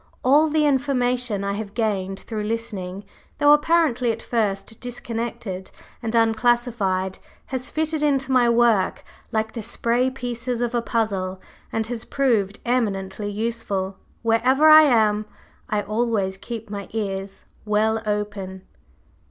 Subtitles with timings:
[0.23, 3.03] All the information I have gained through listening,
[3.37, 5.69] though apparently at first disconnected
[6.01, 7.19] and unclassified,
[7.53, 11.39] has fitted into my work like the stray pieces of a puzzle,
[11.71, 13.95] and has proved eminently useful.
[14.23, 15.27] Wherever I am
[15.69, 18.63] I always keep my ears well open."